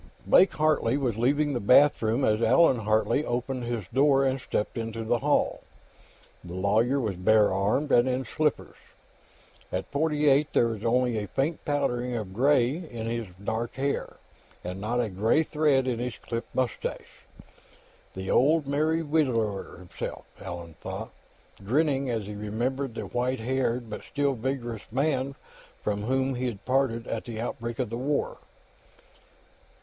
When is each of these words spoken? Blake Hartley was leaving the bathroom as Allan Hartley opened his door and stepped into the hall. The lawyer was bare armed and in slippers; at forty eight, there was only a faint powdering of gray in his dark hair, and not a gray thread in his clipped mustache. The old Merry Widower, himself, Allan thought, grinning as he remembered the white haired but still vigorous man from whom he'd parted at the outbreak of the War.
Blake 0.25 0.53
Hartley 0.53 0.97
was 0.97 1.15
leaving 1.15 1.53
the 1.53 1.59
bathroom 1.59 2.25
as 2.25 2.41
Allan 2.41 2.79
Hartley 2.79 3.23
opened 3.23 3.65
his 3.65 3.85
door 3.93 4.25
and 4.25 4.41
stepped 4.41 4.75
into 4.75 5.03
the 5.03 5.19
hall. 5.19 5.61
The 6.43 6.55
lawyer 6.55 6.99
was 6.99 7.17
bare 7.17 7.53
armed 7.53 7.91
and 7.91 8.09
in 8.09 8.25
slippers; 8.25 8.77
at 9.71 9.85
forty 9.85 10.27
eight, 10.27 10.53
there 10.53 10.69
was 10.69 10.83
only 10.83 11.19
a 11.19 11.27
faint 11.27 11.63
powdering 11.65 12.15
of 12.15 12.33
gray 12.33 12.77
in 12.77 13.05
his 13.05 13.27
dark 13.43 13.75
hair, 13.75 14.17
and 14.63 14.81
not 14.81 14.99
a 14.99 15.07
gray 15.07 15.43
thread 15.43 15.85
in 15.87 15.99
his 15.99 16.17
clipped 16.17 16.55
mustache. 16.55 17.23
The 18.15 18.31
old 18.31 18.65
Merry 18.67 19.03
Widower, 19.03 19.77
himself, 19.77 20.25
Allan 20.41 20.73
thought, 20.81 21.11
grinning 21.63 22.09
as 22.09 22.25
he 22.25 22.33
remembered 22.33 22.95
the 22.95 23.05
white 23.05 23.39
haired 23.41 23.87
but 23.87 24.01
still 24.03 24.33
vigorous 24.33 24.91
man 24.91 25.35
from 25.83 26.01
whom 26.05 26.33
he'd 26.33 26.65
parted 26.65 27.05
at 27.05 27.25
the 27.25 27.39
outbreak 27.39 27.77
of 27.77 27.91
the 27.91 27.97
War. 27.97 28.39